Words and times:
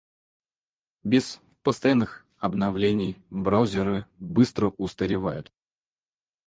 Без 1.03 1.39
постоянных 1.61 2.25
обновлений 2.39 3.21
браузеры 3.29 4.07
быстро 4.17 4.69
устаревают. 4.79 5.53